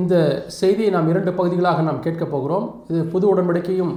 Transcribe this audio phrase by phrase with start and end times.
[0.00, 0.14] இந்த
[0.60, 2.66] செய்தியை நாம் இரண்டு பகுதிகளாக நாம் கேட்கப் போகிறோம்.
[2.88, 3.92] இது புது உடன்படிக்கையும்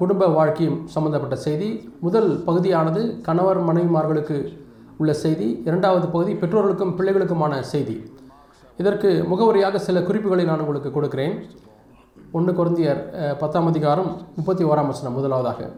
[0.00, 1.68] குடும்ப வாழ்க்கையும் சம்பந்தப்பட்ட செய்தி.
[2.06, 4.36] முதல் பகுதியானது கணவர் மனைவிமார்களுக்கு
[5.00, 5.48] உள்ள செய்தி.
[5.68, 7.96] இரண்டாவது பகுதி பெற்றோர்களுக்கும் பிள்ளைகளுக்குமான செய்தி.
[8.82, 11.36] இதற்கு முகவரியாக சில குறிப்புகளை நான் உங்களுக்கு கொடுக்கிறேன்.
[12.32, 13.00] ஒன்று குருந்தியர்
[13.42, 15.70] பத்தாம் அதிகாரம் முப்பத்தி ஓராம் வசனம் முதலாவதாக.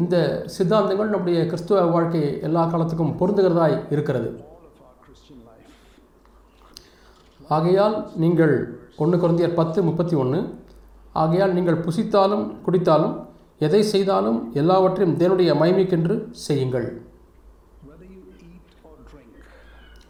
[0.00, 0.16] இந்த
[0.54, 4.28] சித்தாந்தங்கள் நம்முடைய கிறிஸ்துவ வாழ்க்கை எல்லா காலத்துக்கும் பொருந்துகிறதாய் இருக்கிறது.
[7.56, 8.54] ஆகையால் நீங்கள்
[9.02, 10.40] ஒன்று குருந்தியர் பத்து முப்பத்தி ஒன்று
[11.22, 13.14] ஆகையால் நீங்கள் புசித்தாலும் குடித்தாலும்
[13.66, 16.14] எதை செய்தாலும் எல்லாவற்றையும் தேவனுடைய மகிமைக்கென்று
[16.46, 16.88] செய்யுங்கள்.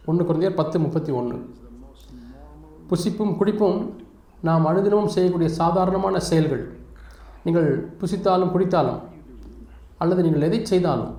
[0.09, 1.39] ஒன்று குருந்தியர் பத்து முப்பத்தி ஒன்று
[2.91, 3.79] புசிப்பும் குடிப்பும்
[4.47, 6.63] நாம் அனுதினமும் செய்யக்கூடிய சாதாரணமான செயல்கள்.
[7.45, 7.69] நீங்கள்
[8.01, 9.01] புசித்தாலும் குடித்தாலும்
[10.01, 11.13] அல்லது நீங்கள் எதை செய்தாலும்.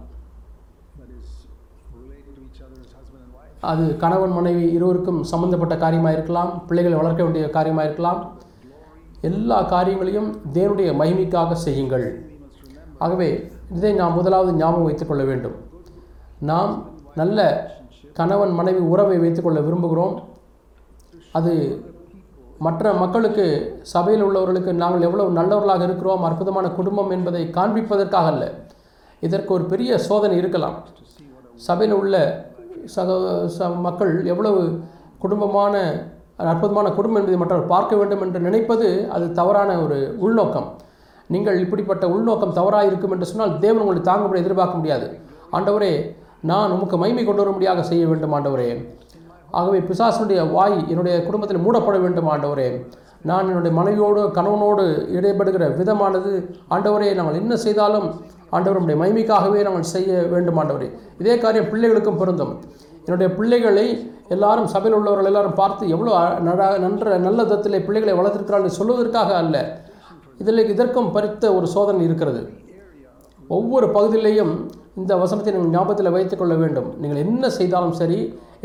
[3.73, 8.20] அது கணவன் மனைவி இருவருக்கும் சம்பந்தப்பட்ட காரியமாக இருக்கலாம் பிள்ளைகளை வளர்க்க வேண்டிய காரியமாக இருக்கலாம்
[9.28, 12.06] எல்லா காரியங்களையும் தேவனுடைய மகிமைக்காக செய்யுங்கள்.
[13.05, 13.28] ஆகவே
[13.77, 15.56] இதை நாம் முதலாவது ஞாபகம் வைத்துக்கொள்ள வேண்டும்.
[16.50, 16.72] நாம்
[17.20, 17.39] நல்ல
[18.19, 20.14] கணவன் மனைவி உறவை வைத்துக்கொள்ள விரும்புகிறோம்.
[21.39, 21.52] அது
[22.65, 23.45] மற்ற மக்களுக்கு
[23.93, 28.45] சபையில் உள்ளவர்களுக்கு நாங்கள் எவ்வளவு நல்லவர்களாக இருக்கிறோம் அற்புதமான குடும்பம் என்பதை காண்பிப்பதற்காக அல்ல.
[29.27, 30.77] இதற்கு ஒரு பெரிய சோதனை இருக்கலாம்.
[31.69, 32.15] சபையில் உள்ள
[32.95, 33.11] சக
[33.57, 34.61] ச மக்கள் எவ்வளவு
[35.23, 35.75] குடும்பமான
[36.53, 40.69] அற்புதமான குடும்பம் என்பதை மற்றவர் பார்க்க வேண்டும் என்று நினைப்பது அது தவறான ஒரு உள்நோக்கம்.
[41.35, 45.07] நீங்கள் இப்படிப்பட்ட உள்நோக்கம் தவறாக இருக்கும் என்று சொன்னால் தேவன் உங்களை தாங்கும்படி எதிர்பார்க்க முடியாது.
[45.57, 45.92] ஆண்டவரே
[46.51, 48.69] நான் உமக்கு மைமை கொண்டு வரும்படியாக செய்ய வேண்டும் ஆண்டவரே.
[49.58, 52.69] ஆகவே பிசாசனுடைய வாய் என்னுடைய குடும்பத்தில் மூடப்பட வேண்டும் ஆண்டவரே.
[53.30, 54.84] நான் என்னுடைய மனைவியோடு கணவனோடு
[55.19, 56.33] இடைப்படுகிற விதமானது
[56.77, 58.08] ஆண்டவரே நாங்கள் என்ன செய்தாலும்
[58.56, 60.88] ஆண்டவருடைய மகிமைக்காகவே நாங்கள் செய்ய வேண்டும் ஆண்டவரே.
[61.22, 62.52] இதே காரியம் பிள்ளைகளுக்கும் பொருந்தும்.
[63.06, 63.86] என்னுடைய பிள்ளைகளை
[64.34, 66.12] எல்லாரும் சபையில் உள்ளவர்கள் எல்லாரும் பார்த்து எவ்வளோ
[66.84, 69.56] நன்ற நல்ல விதத்திலே பிள்ளைகளை வளர்த்திருக்கிறார்கள் சொல்வதற்காக அல்ல.
[70.42, 72.40] இதில் இதற்கும் பறித்த ஒரு சோதனை இருக்கிறது.
[73.56, 74.52] ஒவ்வொரு பகுதியிலையும்
[75.00, 76.89] இந்த வசனத்தை நீங்கள் ஞாபகத்தில் வைத்துக்கொள்ள வேண்டும்.
[77.02, 78.18] நீங்கள் என்ன செய்தாலும் சரி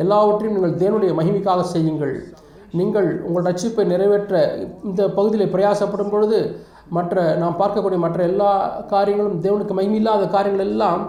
[0.04, 2.16] எல்லாவற்றையும் நீங்கள் தேவனுடைய மகிமைக்காக செய்யுங்கள்.
[2.80, 4.42] நீங்கள் உங்கள் ரட்சிப்பை நிறைவேற்ற
[4.90, 6.40] இந்த பகுதியில் பிரயாசப்படும் பொழுது
[6.98, 8.52] மற்ற நாம் பார்க்கக்கூடிய மற்ற எல்லா
[8.94, 11.02] காரியங்களும் தேவனுக்கு மகிமில்லாத காரியங்கள் எல்லாம்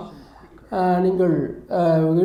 [1.04, 1.34] நீங்கள்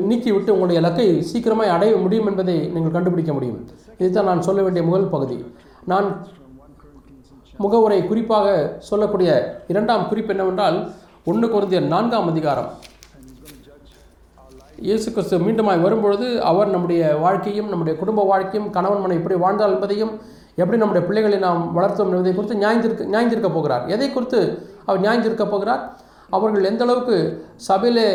[0.10, 3.60] நீக்கிவிட்டு உங்களுடைய இலக்கை சீக்கிரமாக அடைய முடியும் என்பதை நீங்கள் கண்டுபிடிக்க முடியும்.
[4.02, 5.38] இதுதான் நான் சொல்ல வேண்டிய முதல் பகுதி.
[5.92, 6.08] நான்
[7.64, 8.48] முகவுரை குறிப்பாக
[8.90, 9.30] சொல்லக்கூடிய
[9.74, 10.78] இரண்டாம் குறிப்பு என்னவென்றால்
[11.32, 12.70] ஒன்று குறைந்த நான்காம் அதிகாரம்.
[14.84, 20.12] இயேசு கிறிஸ்து மீண்டுமாய் வரும்பொழுது அவர் நம்முடைய வாழ்க்கையும் நம்முடைய குடும்ப வாழ்க்கையும் கணவன் மனை எப்படி வாழ்ந்தால் என்பதையும்
[20.62, 23.84] எப்படி நம்முடைய பிள்ளைகளை நாம் வளர்த்தோம் என்பதை குறித்து நியாயந்திருக்க நியாயந்திருக்க போகிறார்.
[23.96, 24.40] எதை குறித்து
[24.86, 25.84] அவர் நியாயந்திருக்க போகிறார்?
[26.36, 27.18] அவர்கள் எந்த அளவுக்கு
[27.68, 28.08] சபையிலே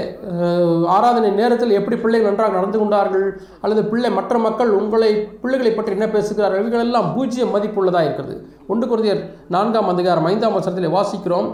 [0.96, 3.26] ஆராதனை நேரத்தில் எப்படி பிள்ளைகள் நன்றாக நடந்து கொண்டார்கள்
[3.60, 5.10] அல்லது பிள்ளை மற்ற மக்கள் உங்களை
[5.42, 8.36] பிள்ளைகளை பற்றி என்ன பேசுகிறார்கள் இவைகளெல்லாம் பூஜ்ஜியம் மதிப்புள்ளதாக இருக்கிறது.
[8.72, 9.22] ஒன்று குருதியர்
[9.56, 11.48] நான்காம் அதிகாரம் ஐந்தாம் வசனத்தில் வாசிக்கிறோம்.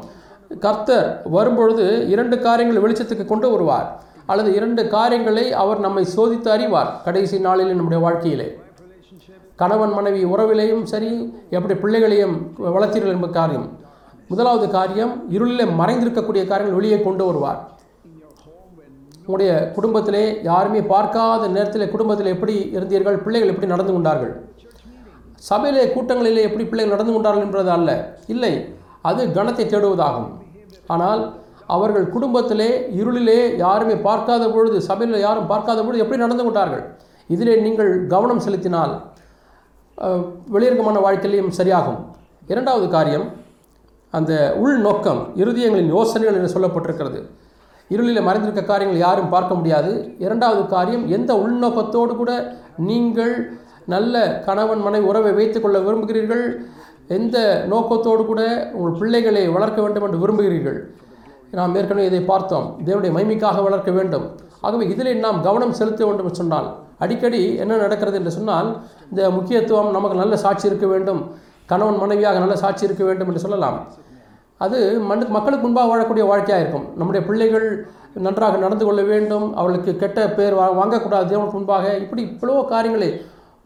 [0.64, 3.88] கர்த்தர் வரும்பொழுது இரண்டு காரியங்கள் வெளிச்சத்துக்கு கொண்டு வருவார்.
[4.30, 6.90] அல்லது இரண்டு காரியங்களை அவர் நம்மை சோதித்து அறிவார்.
[7.06, 8.48] கடைசி நாளில் நம்முடைய வாழ்க்கையிலே.
[9.60, 11.10] கணவன் மனைவி உறவிலையும் சரி
[11.56, 12.34] எப்படி பிள்ளைகளையும்
[12.76, 13.68] வளர்த்தீர்கள் என்ப காரியம்.
[14.30, 17.60] முதலாவது காரியம் இருளில் மறைந்திருக்கக்கூடிய காரியங்கள் வெளியே கொண்டு வருவார்.
[19.20, 24.34] உங்களுடைய குடும்பத்திலே யாருமே பார்க்காத நேரத்தில் குடும்பத்தில் எப்படி இருந்தீர்கள் பிள்ளைகள் எப்படி நடந்து கொண்டார்கள்?
[25.48, 27.90] சபையிலே கூட்டங்களிலே எப்படி பிள்ளைகள் நடந்து கொண்டார்கள் என்பது அல்ல.
[28.34, 28.52] இல்லை
[29.10, 30.30] அது கணத்தை தேடுவதாகும்.
[30.94, 31.22] ஆனால்
[31.74, 32.68] அவர்கள் குடும்பத்திலே
[33.00, 36.84] இருளிலே யாருமே பார்க்காத பொழுது சபையில் யாரும் பார்க்காத பொழுது எப்படி நடந்து கொண்டார்கள்?
[37.34, 38.94] இதிலே நீங்கள் கவனம் செலுத்தினால்
[40.54, 42.00] வெளியங்கமான வாழ்க்கையிலையும் சரியாகும்.
[42.52, 43.26] இரண்டாவது காரியம்
[44.12, 44.32] அந்த
[44.64, 47.20] உள்நோக்கம் இருதயங்களின் யோசனைகள் என்று சொல்லப்பட்டிருக்கிறது.
[47.94, 49.92] இருளில் மறைந்திருக்க காரியங்கள் யாரும் பார்க்க முடியாது.
[50.24, 52.32] இரண்டாவது காரியம் எந்த உள்நோக்கத்தோடு கூட
[52.90, 53.34] நீங்கள்
[53.94, 54.14] நல்ல
[54.46, 56.44] கணவன் மனை உறவை வைத்துக்கொள்ள விரும்புகிறீர்கள்?
[57.16, 57.36] எந்த
[57.72, 58.42] நோக்கத்தோடு கூட
[58.76, 60.78] உங்கள் பிள்ளைகளை வளர்க்க வேண்டும் என்று விரும்புகிறீர்கள்?
[61.58, 62.66] நாம் ஏற்கனவே இதை பார்த்தோம்.
[62.86, 64.26] தேவனுடைய மைமிக்காக வளர்க்க வேண்டும்.
[64.66, 66.68] ஆகவே இதில் நாம் கவனம் செலுத்த வேண்டும் என்று சொன்னால்
[67.04, 68.68] அடிக்கடி என்ன நடக்கிறது என்று சொன்னால்
[69.10, 71.20] இந்த முக்கியத்துவம் நமக்கு நல்ல சாட்சி இருக்க வேண்டும்.
[71.70, 73.78] கணவன் மனைவியாக நல்ல சாட்சி இருக்க வேண்டும் என்று சொல்லலாம்.
[74.64, 74.78] அது
[75.08, 76.86] மண்ணுக்கு மக்களுக்கு முன்பாக வாழக்கூடிய வாழ்க்கையாக இருக்கும்.
[76.98, 77.68] நம்முடைய பிள்ளைகள்
[78.26, 79.46] நன்றாக நடந்து கொள்ள வேண்டும்.
[79.60, 81.26] அவளுக்கு கெட்ட பேர் வா வாங்கக்கூடாது.
[81.32, 83.10] தேவனுக்கு முன்பாக இப்படி இவ்வளோ காரியங்களை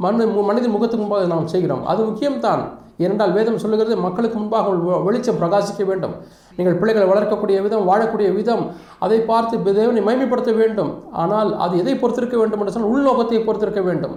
[0.04, 1.84] மனு மனிதன் முகத்துக்கு முன்பாக நாம் செய்கிறோம்.
[1.92, 2.62] அது முக்கியம்தான்.
[3.04, 4.70] ஏனென்றால் வேதம் சொல்லுகிறது மக்களுக்கு முன்பாக
[5.06, 6.14] வெளிச்சம் பிரகாசிக்க வேண்டும்.
[6.56, 8.64] நீங்கள் பிள்ளைகளை வளர்க்கக்கூடிய விதம் வாழக்கூடிய விதம்
[9.04, 10.92] அதை பார்த்து தேவனை மைமைப்படுத்த வேண்டும்.
[11.22, 14.14] ஆனால் அது எதை பொறுத்திருக்க வேண்டும் என்று சொன்னால் உள்நோக்கத்தை பொறுத்திருக்க வேண்டும்.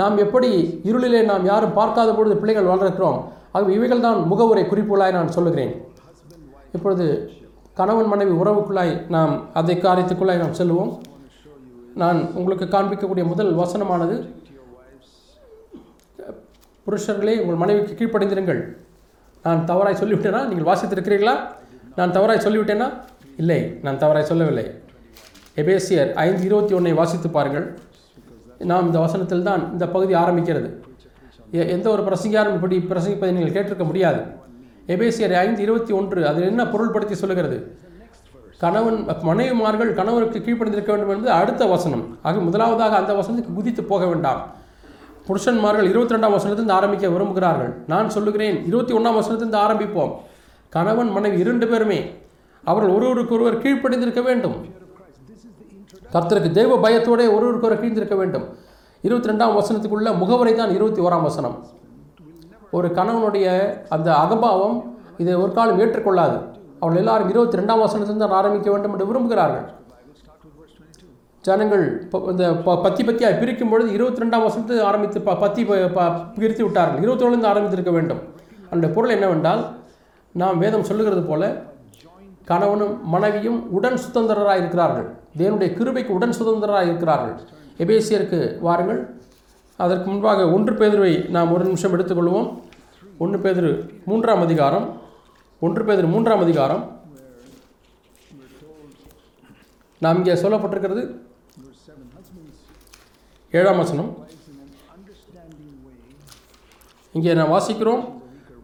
[0.00, 0.50] நாம் எப்படி
[0.90, 3.18] இருளிலே நாம் யாரும் பார்க்காத பொழுது பிள்ளைகள் வளர்க்கிறோம்
[3.54, 5.72] ஆகவே இவைகள் தான் முகவுரை குறிப்புகளாய் நான் சொல்லுகிறேன்.
[6.76, 7.06] இப்பொழுது
[7.80, 10.92] கணவன் மனைவி உறவுக்குள்ளாய் நாம் அதை காரியத்துக்குள்ளாய் நாம் செல்வோம்
[12.02, 14.16] நான் உங்களுக்கு காண்பிக்கக்கூடிய முதல் வசனமானது
[16.86, 18.60] புருஷர்களே உங்கள் மனைவிக்கு கீழ்ப்படைந்திருங்கள்.
[19.44, 20.40] நான் தவறாய் சொல்லிவிட்டேனா?
[20.50, 21.34] நீங்கள் வாசித்திருக்கிறீர்களா?
[21.96, 22.92] நான் தவறாய் சொல்லிவிட்டேனா?
[23.36, 24.70] இல்லை நான் தவறாய் சொல்லவில்லை.
[25.56, 27.78] எபேசியர் ஐந்து இருபத்தி ஒன்றை வாசித்து பாருங்கள்
[28.58, 30.70] நாம் இந்த வசனத்தில் தான் இந்த பகுதி ஆரம்பிக்கிறது.
[31.52, 34.22] எ- எந்த ஒரு பிரசங்கியாரும் இப்படி பிரசங்கிப்பதை நீங்கள் கேட்டிருக்க முடியாது.
[34.86, 37.76] எபேசியர் ஐந்து இருபத்தி ஒன்று அதில் என்ன பொருள்படுத்தி சொல்லுகிறது?
[38.58, 42.18] கணவன் மனைவிமார்கள் கணவருக்கு கீழ்ப்படிந்திருக்க வேண்டும் என்பது அடுத்த வசனம்.
[42.22, 44.54] ஆக முதலாவதாக அந்த வசனத்துக்கு குதித்து போக வேண்டாம்.
[45.28, 47.74] புருஷன்மார்கள் இருபத்தி ரெண்டாம் வசனத்திலிருந்து ஆரம்பிக்க விரும்புகிறார்கள்.
[47.86, 50.12] நான் சொல்லுகிறேன் இருபத்தி ஒன்றாம் வசனத்திலிருந்து ஆரம்பிப்போம்.
[50.72, 52.14] கணவன் மனைவி இரண்டு பேருமே
[52.64, 54.54] அவர்கள் ஒருவருக்கொருவர் கீழ்ப்படைந்திருக்க வேண்டும்.
[56.12, 58.48] கர்த்தருக்கு தெய்வ பயத்தோட ஒருவருக்கொருவர் கீழ்ந்திருக்க வேண்டும்.
[59.00, 61.66] இருபத்தி ரெண்டாம் வசனத்துக்குள்ள முகவரை தான் இருபத்தி ஓராம் வசனம்.
[62.70, 64.82] ஒரு கணவனுடைய அந்த அகபாவம்
[65.18, 66.40] இதை ஒரு காலம் ஏற்றுக்கொள்ளாது.
[66.80, 69.64] அவள் எல்லாரும் இருபத்தி ரெண்டாம் வசனத்திலிருந்து தான் ஆரம்பிக்க வேண்டும் என்று விரும்புகிறார்கள்.
[71.40, 76.64] ஜனங்கள் இந்த ப- பத்தி பத்தியாக பிரிக்கும் பொழுது இருபத்தி ரெண்டாம் வசனத்தை ஆரம்பித்து ப பத்தி ப- பிரித்து
[76.64, 77.02] விட்டார்கள்.
[77.02, 78.18] இருபத்தோழுந்து ஆரம்பித்திருக்க வேண்டும்.
[78.70, 79.80] அந்த பொருள் என்னவென்றால்
[80.32, 81.70] நாம் வேதம் சொல்லுகிறது போல
[82.44, 85.16] கணவனும் மனைவியும் உடன் சுதந்திரராக இருக்கிறார்கள்.
[85.38, 87.48] தேவனுடைய கிருபைக்கு உடன் சுதந்திரராக இருக்கிறார்கள்.
[87.78, 89.20] எபேசியருக்கு வாருங்கள்.
[89.76, 92.60] அதற்கு முன்பாக ஒன்று பேதுருவை நாம் ஒரு நிமிஷம் எடுத்துக்கொள்வோம்.
[93.18, 95.00] ஒன்று பேதுரு மூன்றாம் அதிகாரம்.
[95.60, 97.00] ஒன்று பேதுரு மூன்றாம் அதிகாரம்.
[99.98, 101.18] நாம் இங்கே சொல்லப்பட்டிருக்கிறது
[103.50, 104.10] ஏழாம் வசனம்.
[107.12, 108.02] இங்கே நான் வாசிக்கிறோம்.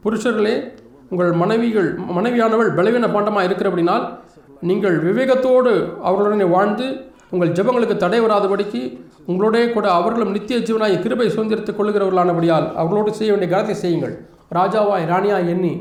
[0.04, 0.77] புருஷர்களே
[1.10, 4.04] உங்கள் மனைவிகள் மனைவியானவள் பலவீன பாண்டமாக இருக்கிறபடினால்
[4.68, 5.72] நீங்கள் விவேகத்தோடு
[6.08, 6.86] அவர்களுடனே வாழ்ந்து
[7.34, 8.82] உங்கள் ஜெபங்களுக்கு தடை வராதபடிக்கு
[9.30, 14.14] உங்களோடே கூட அவர்களும் நித்திய ஜீவனாய் கிருபை சுதந்திரத்துக் கொள்கிறவர்களானபடியால் அவர்களோடு செய்ய வேண்டிய கனத்தை செய்யுங்கள்.
[14.58, 15.72] ராஜாவாய் ராணியாய் எண்ணி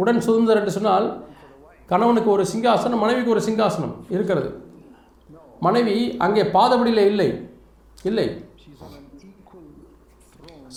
[0.00, 1.06] உடன் சுதந்திரம் என்று சொன்னால்
[1.90, 4.50] கணவனுக்கு ஒரு சிங்காசனம் மனைவிக்கு ஒரு சிங்காசனம் இருக்கிறது.
[5.66, 5.96] மனைவி
[6.26, 7.28] அங்கே பாதபடியில் இல்லை.
[8.08, 8.26] இல்லை.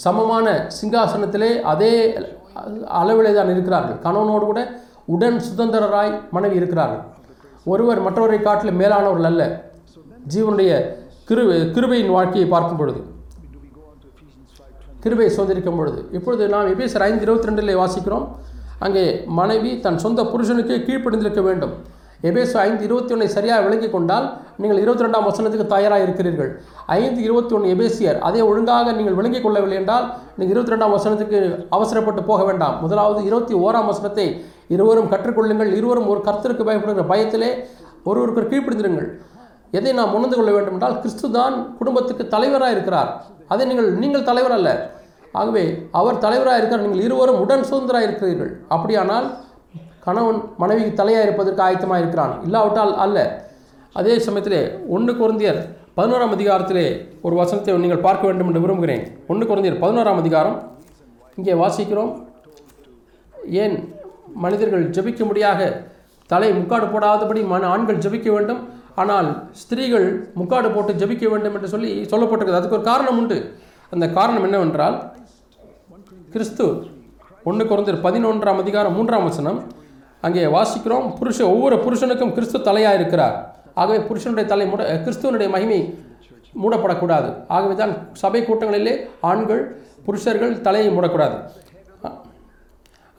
[0.04, 0.48] சமமான
[0.80, 1.94] சிங்காசனத்திலே அதே
[3.00, 3.98] அளவிலே தான் இருக்கிறார்கள்.
[4.06, 4.62] கணவனோடு கூட
[5.16, 7.04] உடன் சுதந்திரராய் மனைவி இருக்கிறார்கள்.
[7.74, 9.44] ஒருவர் மற்றவரை காட்டிலும் மேலானவர்கள் அல்ல.
[10.34, 10.72] ஜீவனுடைய
[11.30, 11.44] கிரு
[11.76, 13.02] கிருபையின் வாழ்க்கையை பார்க்கும் பொழுது.
[15.04, 16.00] கிருபையை சுதந்திரிக்கும் பொழுது.
[16.18, 18.26] இப்பொழுது நாம் எபேசர் ஐந்து இருபத்தி ரெண்டிலே வாசிக்கிறோம்.
[18.86, 19.04] அங்கே
[19.40, 21.74] மனைவி தன் சொந்த புருஷனுக்கு கீழ்ப்படிந்திருக்க வேண்டும்.
[22.30, 24.28] எபேசு ஐந்து இருபத்தி ஒன்றை சரியாக விளங்கி கொண்டால்
[24.62, 26.52] நீங்கள் இருபத்தி ரெண்டாம் வசனத்துக்கு தயாராக இருக்கிறீர்கள்.
[27.00, 30.06] ஐந்து இருபத்தி ஒன்று எபேசியர் அதை ஒழுங்காக நீங்கள் விளங்கிக் கொள்ளவில்லை என்றால்
[30.38, 31.40] நீங்கள் இருபத்தி ரெண்டாம் வசனத்துக்கு
[31.78, 32.76] அவசரப்பட்டு போக வேண்டாம்.
[32.84, 34.28] முதலாவது இருபத்தி ஓராம் வசனத்தை
[34.76, 37.52] இருவரும் கற்றுக்கொள்ளுங்கள் இருவரும் ஒரு கர்த்தருக்கு பயப்படுகிற பயத்திலே
[38.10, 39.10] ஒருவருக்கு கீழ்ப்பிடிந்திருங்கள்.
[39.78, 43.10] எதை நாம் உணர்ந்து கொள்ள வேண்டும் என்றால் கிறிஸ்து தான் குடும்பத்துக்கு தலைவராக இருக்கிறார்.
[43.54, 44.70] அதை நீங்கள் நீங்கள் தலைவர் அல்ல.
[45.40, 45.64] ஆகவே
[46.00, 48.52] அவர் தலைவராக இருக்கிறார் நீங்கள் இருவரும் உடன் சுதந்திராக இருக்கிறீர்கள்.
[48.76, 49.28] அப்படியானால்
[50.06, 52.34] கணவன் மனைவி தலையாக இருப்பதற்கு ஆயத்தமாக இருக்கிறான்.
[52.48, 53.18] இல்லாவிட்டால் அல்ல.
[54.00, 54.62] அதே சமயத்திலே
[54.96, 55.60] ஒன்று குருந்தியர்
[55.98, 56.86] பதினோராம் அதிகாரத்திலே
[57.26, 59.04] ஒரு வசனத்தை நீங்கள் பார்க்க வேண்டும் என்று விரும்புகிறேன்.
[59.32, 60.58] ஒன்று குருந்தியர் பதினோராம் அதிகாரம்.
[61.40, 62.12] இங்கே வாசிக்கிறோம்.
[63.64, 63.76] ஏன்
[64.44, 65.62] மனிதர்கள் ஜெபிக்கும்படியாக
[66.32, 68.62] தலை முக்காடு போடாதபடி மன ஆண்கள் ஜெபிக்க வேண்டும்.
[69.02, 69.30] ஆனால்
[69.62, 70.08] ஸ்திரீகள்
[70.40, 72.62] முக்காடு போட்டு ஜெபிக்க வேண்டும் என்று சொல்லி சொல்லப்பட்டிருக்கிறது.
[72.62, 73.38] அதுக்கு ஒரு காரணம் உண்டு.
[73.94, 74.96] அந்த காரணம் என்னவென்றால்
[76.36, 76.66] கிறிஸ்து
[77.50, 79.60] ஒன்று குறந்தர் பதினொன்றாம் அதிகாரம் மூன்றாம் வசனம்
[80.26, 81.08] அங்கே வாசிக்கிறோம்.
[81.20, 83.36] புருஷ ஒவ்வொரு புருஷனுக்கும் கிறிஸ்து தலையாக இருக்கிறார்.
[83.82, 85.80] ஆகவே புருஷனுடைய தலை மூட கிறிஸ்துவனுடைய மகிமை
[86.64, 87.30] மூடப்படக்கூடாது.
[87.56, 88.94] ஆகவே தான் சபை கூட்டங்களிலே
[89.32, 89.64] ஆண்கள்
[90.06, 91.38] புருஷர்கள் தலையை மூடக்கூடாது.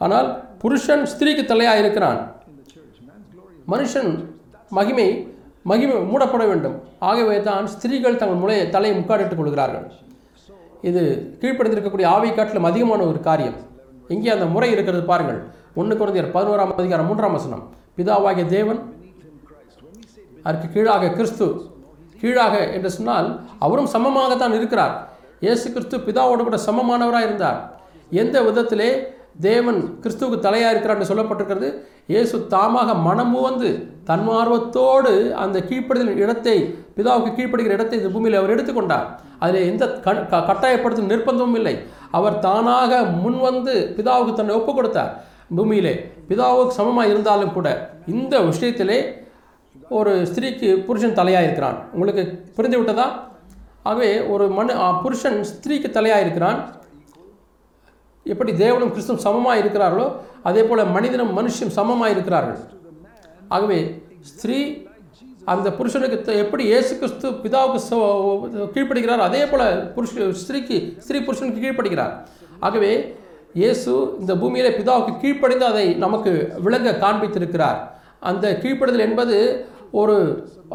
[0.05, 0.27] ஆனால்
[0.63, 2.19] புருஷன் ஸ்திரீக்கு தலையாக இருக்கிறான்.
[3.73, 4.11] மனுஷன்
[4.77, 5.07] மகிமை
[5.69, 6.75] மகிமை மூடப்பட வேண்டும்.
[7.09, 9.85] ஆகவே தான் ஸ்திரீகள் தங்கள் முளையை தலையை முக்காடிட்டுக் கொள்கிறார்கள்.
[10.89, 11.01] இது
[11.41, 13.57] கீழ்ப்படுத்திருக்கக்கூடிய ஆவை காட்டிலும் அதிகமான ஒரு காரியம்.
[14.15, 15.39] இங்கே அந்த முறை இருக்கிறது பாருங்கள்.
[15.77, 17.69] ஒன்று குறைந்தர் பதினோராம் அதிகாரம் மூன்றாம் வசனம்.
[17.97, 18.95] பிதாவாகிய தேவன்
[20.43, 21.61] அதற்கு கீழாக கிறிஸ்து
[22.21, 25.09] கீழாக என்று சொன்னால் அவரும் சமமாகத்தான் இருக்கிறார்.
[25.39, 27.81] இயேசு கிறிஸ்து பிதாவோடு கூட சமமானவராக இருந்தார்.
[28.09, 29.03] எந்த விதத்திலே
[29.39, 31.73] தேவன் கிறிஸ்துவுக்கு தலையாக இருக்கிறார் என்று சொல்லப்பட்டிருக்கிறது
[32.07, 39.05] இயேசு தாமாக மனமுவந்து தன்மார்வத்தோடு அந்த கீழ்ப்படுதல் இடத்தை பிதாவுக்கு கீழ்ப்படுகிற இடத்தை இந்த பூமியில் அவர் எடுத்துக்கொண்டார்.
[39.39, 41.79] அதில் எந்த க- க- கட்டாயப்படுத்தும் நிர்பந்தமும் இல்லை.
[42.11, 45.25] அவர் தானாக முன்வந்து பிதாவுக்கு தன்னை ஒப்புக் கொடுத்தார்
[45.55, 45.93] பூமியிலே
[46.29, 47.67] பிதாவுக்கு சமமாக இருந்தாலும் கூட
[48.07, 48.97] இந்த விஷயத்திலே
[49.89, 52.23] ஒரு ஸ்திரீக்கு புருஷன் தலையாக இருக்கிறான் உங்களுக்கு
[52.55, 53.29] புரிந்து விட்டதா
[53.83, 54.73] ஆகவே ஒரு மனு
[55.03, 56.59] புருஷன் ஸ்திரீக்கு தலையாக இருக்கிறான்
[58.23, 60.07] எப்படி தேவனும் கிறிஸ்துவும் சமமாக இருக்கிறார்களோ
[60.43, 62.57] அதே போல் மனிதனும் மனுஷனும் சமமாக இருக்கிறார்கள்.
[63.47, 64.85] ஆகவே ஸ்திரீ
[65.45, 67.99] அந்த புருஷனுக்கு எப்படி இயேசு கிறிஸ்து பிதாவுக்கு ச-
[68.73, 70.11] கீழ்ப்படுகிறார் அதே போல் புருஷ
[70.41, 72.13] ஸ்திரீக்கு ஸ்திரீ புருஷனுக்கு கீழ்ப்படுகிறார்.
[72.59, 72.91] ஆகவே
[73.61, 76.31] இயேசு இந்த பூமியிலே பிதாவுக்கு கீழ்ப்படைந்து அதை நமக்கு
[76.65, 77.79] விளங்க காண்பித்திருக்கிறார்.
[78.29, 79.37] அந்த கீழ்ப்படுதல் என்பது
[80.01, 80.15] ஒரு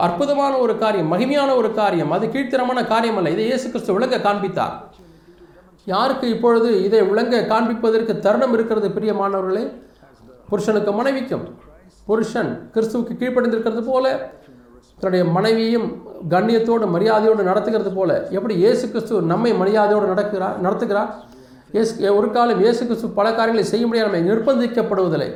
[0.06, 2.12] அற்புதமான ஒரு காரியம் மகிமையான ஒரு காரியம்.
[2.16, 4.76] அது கீழ்த்தரமான காரியம் அல்ல இதை இயேசு கிறிஸ்து விளங்க காண்பித்தார்.
[5.92, 9.64] யாருக்கு இப்பொழுது இதை விளங்க காண்பிப்பதற்கு தருணம் இருக்கிறது பிரியமானவர்களே?
[10.50, 11.44] புருஷனுக்கு மனைவிக்கும்.
[12.08, 14.06] புருஷன் கிறிஸ்துவுக்கு கீழ்ப்படைந்திருக்கிறது போல
[15.00, 15.86] தன்னுடைய மனைவியும்
[16.32, 18.10] கண்ணியத்தோடு மரியாதையோடு நடத்துகிறது போல.
[18.36, 21.10] எப்படி இயேசு கிறிஸ்து நம்மை மரியாதையோடு நடக்கிறார் நடத்துகிறார்?
[21.72, 25.30] இயேசு ஒரு காலம் இயேசு கிறிஸ்து பல காரியங்களை செய்ய முடியாது நம்மை நிர்பந்திக்கப்படுவதில்லை.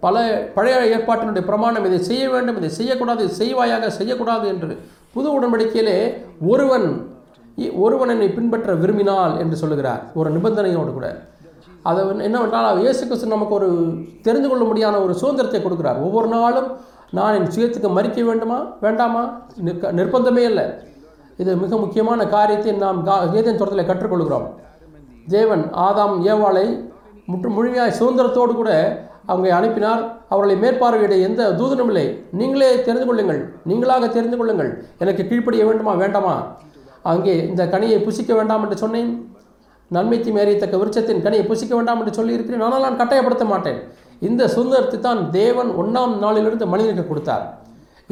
[0.00, 0.16] பல
[0.54, 4.78] பழைய ஏற்பாட்டினுடைய பிரமாணம் இதை செய்ய வேண்டும் இதை செய்யக்கூடாது செய்வாயாக செய்யக்கூடாது என்று
[5.12, 6.14] புது உடன்படிக்கையிலே
[6.46, 7.14] ஒருவன்
[7.58, 11.22] இ- ஒருவன் என்னை பின்பற்ற விரும்பினால் என்று சொல்லுகிறார் ஒரு நிபந்தனையோடு கூட.
[11.82, 13.68] அதை என்னவென்றால் இயேசு கிறிஸ்து நமக்கு ஒரு
[14.22, 16.02] தெரிந்து கொள்ள முடியாத ஒரு சுதந்திரத்தை கொடுக்கிறார்.
[16.02, 16.68] ஒவ்வொரு நாளும்
[17.10, 19.40] நான் என் சுயத்துக்கு மறிக்க வேண்டுமா வேண்டாமா?
[19.56, 20.64] நிற்க நிர்பந்தமே இல்லை.
[21.36, 24.46] இது மிக முக்கியமான காரியத்தை நாம் கா ஏதேன் தோட்டத்தில் கற்றுக்கொள்கிறோம்.
[25.34, 26.66] தேவன் ஆதாம் ஏவாளை
[27.30, 28.70] முற்று முழுமையாய் சுதந்திரத்தோடு கூட
[29.32, 30.02] அவங்க அனுப்பினார்.
[30.32, 32.04] அவர்களை மேற்பார்வையிட எந்த தூதனும் இல்லை.
[32.40, 33.40] நீங்களே தெரிந்து கொள்ளுங்கள்.
[33.68, 34.70] நீங்களாக தெரிந்து கொள்ளுங்கள்.
[34.98, 36.34] எனக்கு கீழ்ப்படிய வேண்டுமா வேண்டாமா?
[37.12, 39.10] அங்கே இந்த கனியை புசிக்க வேண்டாம் என்று சொன்னேன்.
[39.96, 42.64] நன்மை மேறியத்தக்க விருட்சத்தின் கனியை புசிக்க வேண்டாம் என்று சொல்லியிருக்கிறேன்.
[42.66, 43.78] ஆனால் நான் கட்டாயப்படுத்த மாட்டேன்.
[44.28, 47.44] இந்த சுதந்திரத்தை தான் தேவன் ஒன்றாம் நாளிலிருந்து மனிதனுக்கு கொடுத்தார்.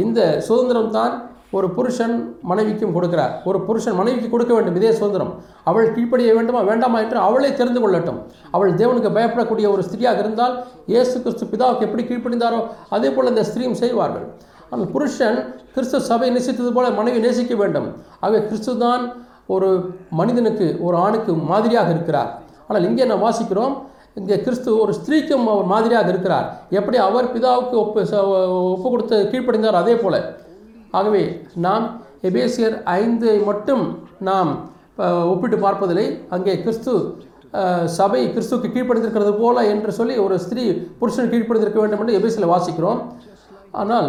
[0.04, 1.14] இந்த சுதந்திரம் தான்
[1.54, 3.30] ஒரு புருஷன் மனைவிக்கும் கொடுக்கிறார்.
[3.44, 5.34] ஒரு புருஷன் மனைவிக்கு கொடுக்க வேண்டும் இதே சுதந்திரம்.
[5.64, 6.60] அவள் கீழ்ப்படிய வேண்டுமா?
[6.60, 8.22] வேண்டாமா என்று அவளே தெரிந்து கொள்ளட்டும்.
[8.50, 13.72] அவள் தேவனுக்கு பயப்படக்கூடிய ஒரு ஸ்திரியாக இருந்தால் இயேசு கிறிஸ்து பிதாவுக்கு எப்படி கீழ்ப்படிந்தாரோ அதே போல் இந்த ஸ்திரீயும்
[13.72, 14.32] செய்வார்கள்.
[14.70, 17.92] ஆனால் புருஷன் கிறிஸ்து சபை நேசித்தது போல மனைவி நேசிக்க வேண்டும்.
[18.20, 19.12] ஆகவே கிறிஸ்து தான்
[19.46, 22.42] ஒரு மனிதனுக்கு ஒரு ஆணுக்கு மாதிரியாக இருக்கிறார்.
[22.68, 23.82] ஆனால் இங்கே நாம் வாசிக்கிறோம்
[24.14, 26.62] இங்கே கிறிஸ்து ஒரு ஸ்திரீக்கும் அவர் மாதிரியாக இருக்கிறார்.
[26.70, 26.96] எப்படி?
[26.96, 30.42] அவர் பிதாவுக்கு ஒப்பு ச- ஒப்பு கொடுத்து கீழ்ப்படிந்தார் அதே போல.
[30.98, 31.22] ஆகவே
[31.66, 31.86] நாம்
[32.30, 33.84] எபேசியர் ஐந்தை மட்டும்
[34.28, 34.50] நாம்
[35.32, 36.06] ஒப்பிட்டு பார்ப்பதில்லை.
[36.34, 36.92] அங்கே கிறிஸ்து
[37.96, 40.62] சபை கிறிஸ்துவுக்கு கீழ்ப்படுத்திருக்கிறது போல என்று சொல்லி ஒரு ஸ்திரீ
[41.00, 43.00] புருஷன் கீழ்ப்படுத்திருக்க வேண்டும் என்று எபேசியில் வாசிக்கிறோம்.
[43.80, 44.08] ஆனால்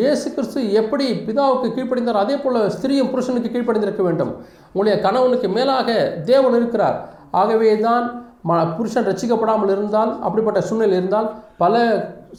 [0.00, 4.32] இயேசு கிறிஸ்து எப்படி பிதாவுக்கு கீழ்ப்படிந்தார் அதே போல ஸ்திரீயும் புருஷனுக்கு கீழ்ப்படிந்திருக்க வேண்டும்.
[4.72, 5.88] உங்களுடைய கணவனுக்கு மேலாக
[6.30, 6.96] தேவன் இருக்கிறார்.
[7.40, 8.04] ஆகவே தான்
[8.48, 11.28] ம புருஷன் ரசிக்கப்படாமல் இருந்தால் அப்படிப்பட்ட சூழ்நிலை இருந்தால்
[11.62, 11.74] பல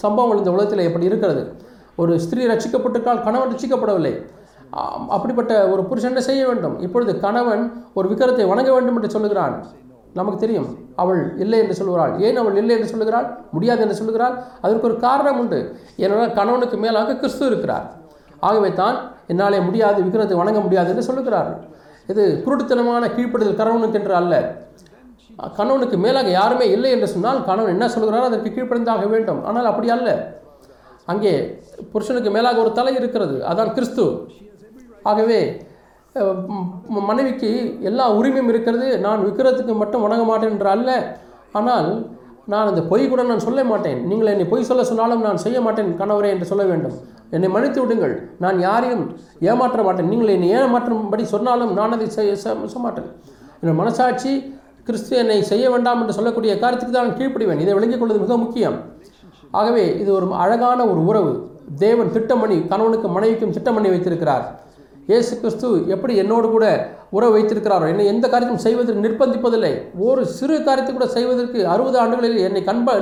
[0.04, 1.44] சம்பவங்கள் இந்த உலகத்தில் எப்படி இருக்கிறது.
[1.98, 4.14] ஒரு ஸ்திரீ ரசிக்கப்பட்டிருக்கால் கணவன் ரசிக்கப்படவில்லை
[5.16, 6.76] அப்படிப்பட்ட ஒரு புருஷன் செய்ய வேண்டும்?
[6.86, 7.64] இப்பொழுது கணவன்
[8.00, 9.56] ஒரு விக்கிரத்தை வணங்க வேண்டும் என்று சொல்லுகிறான்.
[10.20, 10.70] நமக்கு தெரியும்
[11.02, 13.28] அவள் இல்லை என்று சொல்கிறாள் ஏன் அவள் இல்லை என்று சொல்லுகிறாள்?
[13.56, 14.36] முடியாது என்று சொல்லுகிறாள்.
[14.64, 15.60] அதற்கு ஒரு காரணம் உண்டு.
[16.04, 17.86] ஏனென்றால் கணவனுக்கு மேலாக கிறிஸ்து இருக்கிறார்.
[18.48, 18.98] ஆகவே தான்
[19.32, 21.60] என்னாலே முடியாது விக்கிரத்தை வணங்க முடியாது என்று சொல்லுகிறார்கள்
[22.12, 24.36] இது குருட்டுத்தனமான கீழ்ப்படுதல் கணவனுக்கு என்று அல்ல.
[25.58, 29.42] கணவனுக்கு மேலாக யாருமே இல்லை என்று சொன்னால் கணவன் என்ன சொல்கிறாரோ அதற்கு கீழ்ப்படைந்தாக வேண்டும்.
[29.50, 30.10] ஆனால் அப்படி அல்ல.
[31.12, 31.34] அங்கே
[31.92, 33.36] புருஷனுக்கு மேலாக ஒரு தலை இருக்கிறது.
[33.52, 34.06] அதான் கிறிஸ்து.
[35.12, 35.42] ஆகவே
[37.10, 37.50] மனைவிக்கு
[37.90, 38.88] எல்லா உரிமையும் இருக்கிறது.
[39.06, 40.90] நான் விக்கிரத்துக்கு மட்டும் வணங்க மாட்டேன் என்று அல்ல.
[41.60, 41.90] ஆனால்
[42.52, 44.00] நான் அந்த பொய் கூட நான் சொல்ல மாட்டேன்.
[44.10, 46.96] நீங்கள் என்னை பொய் சொல்ல சொன்னாலும் நான் செய்ய மாட்டேன் கணவரே என்று சொல்ல வேண்டும்.
[47.36, 48.16] என்னை மன்னித்து விடுங்கள்.
[48.44, 49.04] நான் யாரையும்
[49.50, 50.10] ஏமாற்ற மாட்டேன்.
[50.14, 53.08] நீங்கள் என்னை ஏமாற்றும்படி சொன்னாலும் நான் அதை செய்ய செய்ய மாட்டேன்.
[53.64, 54.34] என் மனசாட்சி
[54.88, 57.62] கிறிஸ்து என்னை செய்ய வேண்டாம் என்று சொல்லக்கூடிய காரியத்துக்கு தான் நான் கீழ்ப்படிவேன்.
[57.64, 58.78] இதை விளங்கிக் கொள்வது மிக முக்கியம்.
[59.60, 61.32] ஆகவே இது ஒரு அழகான ஒரு உறவு.
[61.84, 64.46] தேவன் திட்டம் பண்ணி கணவனுக்கும் மனைவிக்கும் திட்டம் பண்ணி வைத்திருக்கிறார்.
[65.10, 66.66] இயேசு கிறிஸ்து எப்படி என்னோடு கூட
[67.18, 69.72] உறவு வைத்திருக்கிறாரோ என்னை எந்த காரியத்தையும் செய்வதற்கு நிர்பந்திப்பதில்லை.
[70.08, 72.96] ஒரு சிறு காரியத்தை கூட செய்வதற்கு அறுபது ஆண்டுகளில் என்னை கண்ப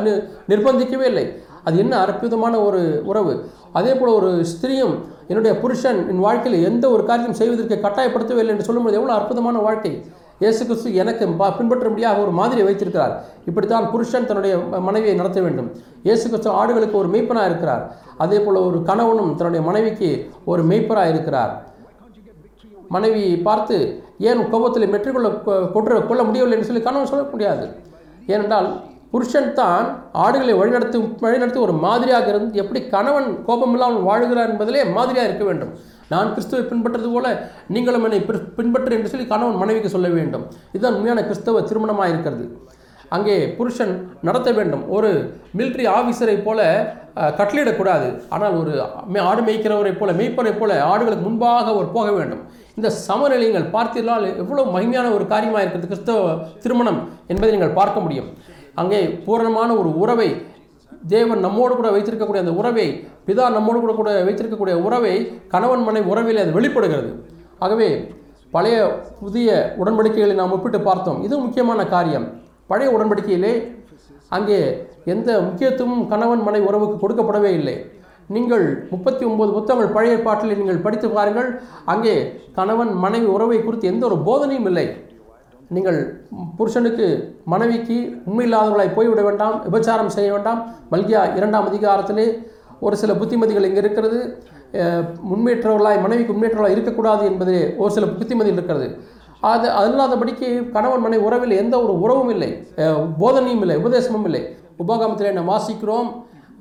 [0.52, 1.26] நிர்பந்திக்கவே இல்லை.
[1.68, 3.34] அது என்ன அற்புதமான ஒரு உறவு.
[3.80, 4.96] அதே போல் ஒரு ஸ்திரீயும்
[5.32, 9.94] என்னுடைய புருஷன் என் வாழ்க்கையில் எந்த ஒரு காரியத்தையும் செய்வதற்கு கட்டாயப்படுத்தவே இல்லை என்று சொல்லும்போது எவ்வளோ அற்புதமான வாழ்க்கை.
[10.40, 13.24] இயேசு கிறிஸ்து எனக்கு பின்பற்றும்படியாக ஒரு மாதிரியை வைத்திருக்கிறார்.
[13.46, 15.72] இப்படித்தான் புருஷன் தன்னுடைய மனைவியை நடத்த வேண்டும்.
[16.04, 17.96] இயேசு கிறிஸ்து ஆடுகளுக்கு ஒரு மெய்ப்பனாக இருக்கிறார்.
[18.18, 21.68] அதே போல் ஒரு கணவனும் தன்னுடைய மனைவிக்கு ஒரு மெய்ப்பராக இருக்கிறார்.
[22.90, 26.52] மனைவியை பார்த்து ஏன் கோபத்தில் மெற்றுக்கொள்ள கொ- கொள்ள முடியவில்லை?
[26.52, 27.70] என்று சொல்லி கணவன் சொல்ல முடியாது.
[28.28, 28.82] ஏனென்றால்
[29.12, 35.46] புருஷன் தான் ஆடுகளை வழிநடத்தி வழிநடத்தி ஒரு மாதிரியாக இருந்து எப்படி கணவன் கோபமில்லாமல் வாழுகிறார் என்பதிலே மாதிரியாக இருக்க
[35.46, 35.70] வேண்டும்.
[36.10, 40.48] நான் கிறிஸ்துவை பின்பற்றது போல நீங்களும் என்னை பின்- பின்பற்று என்று சொல்லி கணவன் மனைவிக்கு சொல்ல வேண்டும்.
[40.72, 42.58] இதுதான் உண்மையான கிறிஸ்தவ திருமணமாக இருக்கிறது.
[43.10, 44.90] அங்கே புருஷன் நடத்த வேண்டும்.
[44.90, 48.22] ஒரு மிலிட்ரி ஆஃபீஸரை போல கட்டளையிடக்கூடாது.
[48.30, 52.42] ஆனால் ஒரு மே- ஆடு மேய்க்கிறவரை போல மேய்ப்பரை போல ஆடுகளுக்கு முன்பாக அவர் போக வேண்டும்.
[52.76, 58.34] இந்த சமநிலைகள் பார்த்தீர்களால் எவ்வளவு மகிமையான ஒரு காரியமாக இருக்கிறது கிறிஸ்தவ திருமணம் என்பதை நீங்கள் பார்க்க முடியும்.
[58.76, 60.46] அங்கே பூரணமான ஒரு உறவை
[61.08, 62.88] தேவன் நம்மோடு கூட வைத்திருக்கக்கூடிய அந்த உறவை
[63.28, 65.14] பிதா நம்மோடு கூட கூட வைத்திருக்கக்கூடிய உறவை
[65.48, 67.12] கணவன் மனை உறவில் அது வெளிப்படுகிறது.
[67.60, 67.90] ஆகவே
[68.52, 68.78] பழைய
[69.20, 71.24] புதிய உடன்படிக்கைகளை நாம் ஒப்பிட்டு பார்த்தோம்.
[71.24, 72.28] இது முக்கியமான காரியம்.
[72.68, 73.54] பழைய உடன்படிக்கையிலே
[74.30, 77.76] அங்கே எந்த முக்கியத்துவமும் கணவன் மனை உறவுக்கு கொடுக்கப்படவே இல்லை.
[78.36, 81.62] நீங்கள் முப்பத்தி ஒன்பது புத்தகங்கள் பழைய பாட்டில் நீங்கள் படித்து பாருங்கள்.
[81.86, 82.16] அங்கே
[82.54, 84.88] கணவன் மனைவி உறவை குறித்து எந்த ஒரு போதனையும் இல்லை.
[85.76, 85.98] நீங்கள்
[86.58, 87.08] புருஷனுக்கு
[87.54, 87.98] மனைவிக்கு
[88.30, 90.62] உண்மையில்லாதவர்களாய் போய்விட வேண்டாம் விபச்சாரம் செய்ய வேண்டாம்.
[90.92, 92.26] மல்கியா இரண்டாம் அதிகாரத்திலே
[92.86, 94.20] ஒரு சில புத்திமதிகள் இங்கே இருக்கிறது.
[95.32, 98.88] முன்னேற்றவர்களாய் மனைவிக்கு முன்னேற்றவர்களாக இருக்கக்கூடாது என்பதிலே ஒரு சில புத்திமதி இருக்கிறது.
[99.52, 102.52] அது அதில்லாதபடிக்கு கணவன் மனைவி உறவில் எந்த ஒரு உறவும் இல்லை.
[103.22, 104.44] போதனையும் இல்லை உபதேசமும் இல்லை.
[104.84, 106.10] உபகாமத்திலே நாம் வாசிக்கிறோம்?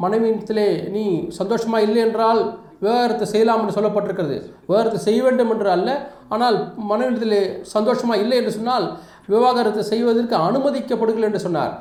[0.04, 1.04] மனைவியத்திலே நீ
[1.38, 2.40] சந்தோஷமாக இல்லை என்றால்
[2.82, 4.36] விவகாரத்தை செய்யலாம் என்று சொல்லப்பட்டிருக்கிறது.
[4.66, 5.90] விவகாரத்தை செய்ய வேண்டும் என்று அல்ல.
[6.34, 6.56] ஆனால்
[6.90, 7.38] மனநிலத்தில்
[7.74, 8.86] சந்தோஷமாக இல்லை என்று சொன்னால்
[9.32, 11.72] விவாகரத்தை செய்வதற்கு அனுமதிக்கப்படுகிறது என்று சொன்னார்.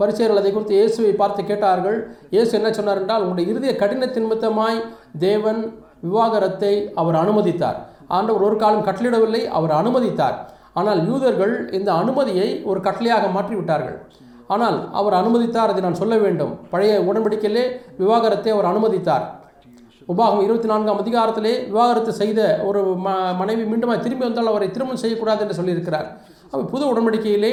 [0.00, 1.98] பரிசெயர்கள் அதை குறித்து இயேசுவை பார்த்து கேட்டார்கள்.
[2.34, 4.78] இயேசு என்ன சொன்னார் என்றால் உங்களுடைய இறுதிய கடினத்தின் நிமித்தமாய்
[5.24, 5.60] தேவன்
[6.06, 6.72] விவாகரத்தை
[7.02, 7.78] அவர் அனுமதித்தார்.
[8.16, 10.36] ஆண்டவர் ஒரு காலம் கட்டளிடவில்லை அவர் அனுமதித்தார்.
[10.80, 13.96] ஆனால் யூதர்கள் இந்த அனுமதியை ஒரு கட்டளையாக மாற்றிவிட்டார்கள்.
[14.54, 16.52] ஆனால் அவர் அனுமதித்தார் அதை நான் சொல்ல வேண்டும்.
[16.72, 17.64] பழைய உடன்படிக்கையிலே
[18.02, 19.24] விவாகரத்தை அவர் அனுமதித்தார்.
[20.08, 25.42] உபாகம் இருபத்தி நான்காம் அதிகாரத்திலே விவாகரத்து செய்த ஒரு ம மனைவி மீண்டும் திரும்பி வந்தால் அவரை திருமணம் செய்யக்கூடாது
[25.44, 26.06] என்று சொல்லியிருக்கிறார்.
[26.50, 27.50] அப்போ புது உடன்படிக்கையிலே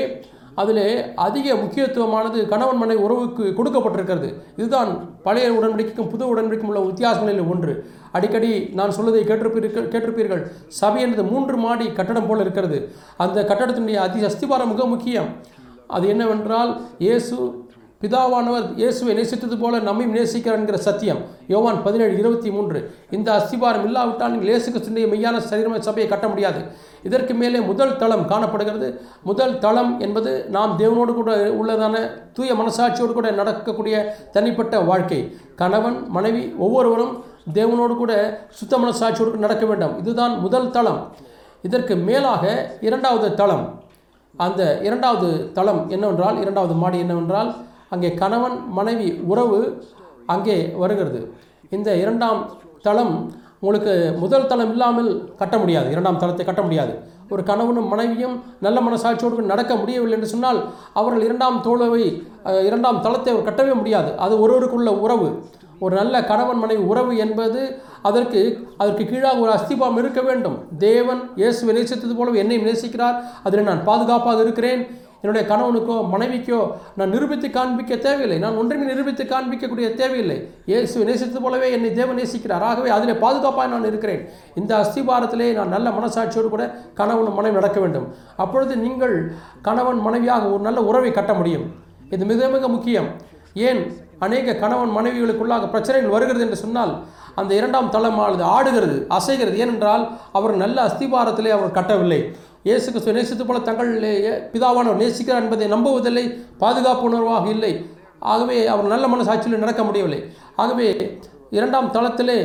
[0.61, 0.81] அதில்
[1.25, 4.29] அதிக முக்கியத்துவமானது கணவன் மனை உறவுக்கு கொடுக்கப்பட்டிருக்கிறது.
[4.57, 4.91] இதுதான்
[5.23, 7.73] பழைய உடன்படிக்கைக்கும் புது உடன்படிக்கும் உள்ள வித்தியாசங்களில் ஒன்று.
[8.17, 10.43] அடிக்கடி நான் சொல்வதை கேட்டிருப்பீர்கள் கேட்டிருப்பீர்கள்.
[10.81, 12.79] சபை என்பது மூன்று மாடி கட்டடம் போல் இருக்கிறது.
[13.25, 15.31] அந்த கட்டடத்தினுடைய அதி அஸ்திபாரம் மிக முக்கியம்.
[15.95, 16.71] அது என்னவென்றால்
[17.05, 17.35] இயேசு
[18.03, 21.19] பிதாவானவர் இயேசுவை நேசித்தது போல நம்மையும் நேசிக்கிறார் என்கிற சத்தியம்.
[21.47, 22.79] யோவான் பதினேழு இருபத்தி மூன்று.
[23.09, 26.61] இந்த அஸ்திபாரம் இல்லாவிட்டால் நீங்கள் இயேசுக்கு சிந்தைய மெய்யான சரீரம சபையை கட்ட முடியாது.
[27.03, 29.01] இதற்கு மேலே முதல் தளம் காணப்படுகிறது.
[29.23, 31.95] முதல் தளம் என்பது நாம் தேவனோடு கூட உள்ளதான
[32.33, 33.95] தூய மனசாட்சியோடு கூட நடக்கக்கூடிய
[34.31, 35.21] தனிப்பட்ட வாழ்க்கை.
[35.55, 38.13] கணவன் மனைவி ஒவ்வொருவரும் தேவனோடு கூட
[38.49, 39.97] சுத்த மனசாட்சியோடு நடக்க வேண்டும்.
[39.99, 41.01] இதுதான் முதல் தளம்.
[41.61, 42.43] இதற்கு மேலாக
[42.81, 43.81] இரண்டாவது தளம்.
[44.37, 47.51] அந்த இரண்டாவது தளம் என்னவென்றால் இரண்டாவது மாடி என்னவென்றால்
[47.93, 49.61] அங்கே கணவன் மனைவி உறவு
[50.33, 51.21] அங்கே வருகிறது.
[51.77, 52.41] இந்த இரண்டாம்
[52.87, 53.15] தளம்
[53.63, 55.09] உங்களுக்கு முதல் தளம் இல்லாமல்
[55.41, 55.87] கட்ட முடியாது.
[55.95, 56.93] இரண்டாம் தளத்தை கட்ட முடியாது.
[57.33, 58.33] ஒரு கணவனும் மனைவியும்
[58.65, 60.59] நல்ல மனசாட்சியோடு நடக்க முடியவில்லை என்று சொன்னால்
[60.99, 62.03] அவர்கள் இரண்டாம் தோழவை
[62.69, 64.09] இரண்டாம் தளத்தை அவர் கட்டவே முடியாது.
[64.25, 65.29] அது ஒருவருக்குள்ள உறவு.
[65.83, 67.61] ஒரு நல்ல கணவன் மனைவி உறவு என்பது
[68.09, 68.41] அதற்கு
[68.81, 70.57] அதற்கு கீழாக ஒரு அஸ்திபாம் இருக்க வேண்டும்.
[70.87, 73.17] தேவன் இயேசுவை நேசித்தது போலவே என்னை நேசிக்கிறார்.
[73.47, 74.83] அதில் நான் பாதுகாப்பாக இருக்கிறேன்.
[75.23, 76.57] என்னுடைய கணவனுக்கோ மனைவிக்கோ
[76.97, 78.37] நான் நிரூபித்து காண்பிக்க தேவையில்லை.
[78.43, 80.37] நான் ஒன்றுமே நிரூபித்து காண்பிக்கக்கூடிய தேவையில்லை.
[80.71, 82.65] இயேசு நேசித்தது போலவே என்னை தேவன் நேசிக்கிறார்.
[82.69, 84.21] ஆகவே அதிலே பாதுகாப்பாக நான் இருக்கிறேன்.
[84.61, 86.65] இந்த அஸ்திபாரத்திலே நான் நல்ல மனசாட்சியோடு கூட
[86.99, 88.07] கணவன் மனைவி நடக்க வேண்டும்.
[88.35, 89.15] அப்பொழுது நீங்கள்
[89.61, 91.65] கணவன் மனைவியாக ஒரு நல்ல உறவை கட்ட முடியும்.
[92.09, 93.09] இது மிக மிக முக்கியம்.
[93.53, 93.81] ஏன்?
[94.25, 96.93] அநேக கணவன் மனைவிகளுக்குள்ளாக பிரச்சனைகள் வருகிறது என்று சொன்னால்
[97.41, 99.55] அந்த இரண்டாம் தளமானது ஆடுகிறது அசைகிறது.
[99.63, 100.03] ஏனென்றால்
[100.37, 102.19] அவர் நல்ல அஸ்திபாரத்திலே அவர் கட்டவில்லை.
[102.67, 103.89] இயேசு கிறிஸ்துவை நேசித்து போல தங்கள்
[104.51, 106.25] பிதாவானவர் நேசிக்கிறார் என்பதை நம்புவதில்லை
[106.61, 107.71] பாதுகாப்பு உணர்வாக இல்லை.
[108.19, 110.21] ஆகவே அவர் நல்ல மனசாட்சியில் நடக்க முடியவில்லை.
[110.55, 110.87] ஆகவே
[111.57, 112.37] இரண்டாம் தளத்திலே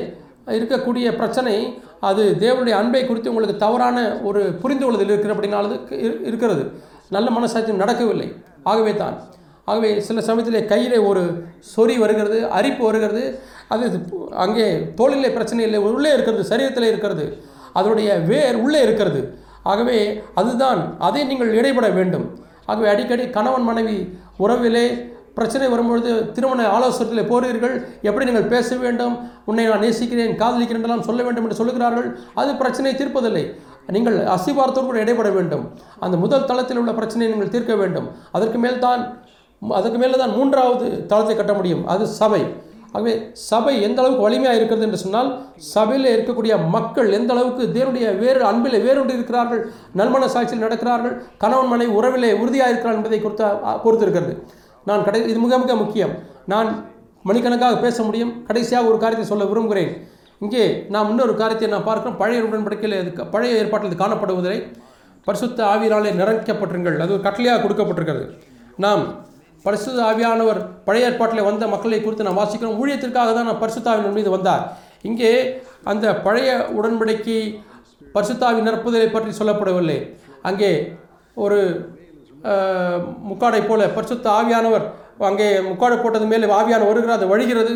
[0.59, 1.55] இருக்கக்கூடிய பிரச்சனை
[2.01, 5.67] அது தேவனுடைய அன்பை குறித்து உங்களுக்கு தவறான ஒரு புரிந்து கொள்ளுதல் இருக்கிறபடினால
[6.29, 6.65] இருக்கிறது.
[7.17, 8.29] நல்ல மனசாட்சி நடக்கவில்லை.
[8.63, 9.17] ஆகவே தான்.
[9.65, 11.23] ஆகவே சில சமயத்தில் கையில் ஒரு
[11.75, 13.25] சொறி வருகிறது அரிப்பு வருகிறது.
[13.75, 13.87] அது
[14.45, 14.69] அங்கே
[15.01, 17.27] தோளிலே பிரச்சனை இல்லை உள்ளே இருக்கிறது சரீரத்தில் இருக்கிறது.
[17.79, 19.21] அதனுடைய வேர் உள்ளே இருக்கிறது.
[19.73, 19.99] ஆகவே
[20.41, 22.27] அதுதான் அதை நீங்கள் இடைபட வேண்டும்.
[22.71, 23.97] ஆகவே அடிக்கடி கணவன் மனைவி
[24.45, 24.87] உறவிலே
[25.39, 27.75] பிரச்சனை வரும்பொழுது திருமண ஆலோசனத்தில் போறீர்கள்
[28.09, 29.15] எப்படி நீங்கள் பேச வேண்டும்
[29.49, 32.09] உன்னை நான் நேசிக்கிறேன் காதலிக்கிறேன் என்றெல்லாம் சொல்ல வேண்டும் என்று சொல்கிறார்கள்
[32.41, 33.45] அது பிரச்சனையை தீர்ப்பதில்லை.
[33.97, 35.65] நீங்கள் அசிபாரத்தோடு கூட இடைபட வேண்டும்.
[36.05, 38.09] அந்த முதல் தளத்தில் உள்ள பிரச்சனையை நீங்கள் தீர்க்க வேண்டும்.
[38.39, 39.03] அதற்கு மேல் தான்
[39.79, 41.85] அதற்கு மேலே தான் மூன்றாவது தளத்தை கட்ட முடியும்.
[41.93, 42.43] அது சபை.
[42.95, 43.13] ஆகவே
[43.49, 45.31] சபை எந்த அளவுக்கு வலிமையாக இருக்கிறது என்று சொன்னால்
[45.73, 49.63] சபையில் இருக்கக்கூடிய மக்கள் எந்த அளவுக்கு தேவனுடைய வேறு அன்பில் வேறு இருக்கிறார்கள்
[50.01, 53.51] நல்மன சாட்சியில் நடக்கிறார்கள் கணவன் மனை உறவிலே உறுதியாக இருக்கிறார் என்பதை குறித்த
[53.85, 54.35] பொறுத்திருக்கிறது.
[54.89, 56.15] நான் கடை இது மிக மிக முக்கியம்.
[56.55, 56.71] நான்
[57.29, 58.33] மணிக்கணக்காக பேச முடியும்.
[58.49, 59.93] கடைசியாக ஒரு காரியத்தை சொல்ல விரும்புகிறேன்.
[60.45, 62.19] இங்கே நாம் இன்னொரு காரியத்தை நான் பார்க்கிறோம்.
[62.21, 64.61] பழைய உடன்படிக்கையில் இது பழைய ஏற்பாட்டில் இது காணப்படுவதில்லை.
[65.27, 68.27] பரிசுத்த ஆவியினாலே நிறைக்கப்பட்டிருங்கள் அது ஒரு கட்டளையாக கொடுக்கப்பட்டிருக்கிறது.
[68.85, 69.03] நாம்
[69.67, 72.79] பரிசுத்த ஆவியானவர் பழைய ஏற்பாட்டில் வந்த மக்களை குறித்து நாம் வாசிக்கிறோம்.
[72.83, 74.65] ஊழியத்திற்காக தான் நான் பரிசுத்தாவின் மீது வந்தார்.
[75.09, 75.31] இங்கே
[75.91, 77.41] அந்த பழைய உடன்படிக்கை
[78.17, 79.99] பரிசுத்தாவி நிரப்புதலை பற்றி சொல்லப்படவில்லை.
[80.49, 80.71] அங்கே
[81.45, 81.59] ஒரு
[83.31, 84.85] முக்காடை போல பரிசுத்த ஆவியானவர்
[85.29, 87.19] அங்கே முக்காடை போட்டது மேலே ஆவியானவர் வருகிறார்.
[87.21, 87.73] அது வழிகிறது.